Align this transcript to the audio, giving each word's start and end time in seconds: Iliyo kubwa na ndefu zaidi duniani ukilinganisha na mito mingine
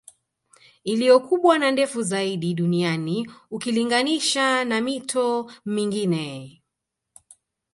Iliyo 0.83 1.19
kubwa 1.19 1.57
na 1.59 1.71
ndefu 1.71 2.03
zaidi 2.03 2.53
duniani 2.53 3.29
ukilinganisha 3.51 4.65
na 4.65 4.81
mito 4.81 5.51
mingine 5.65 6.57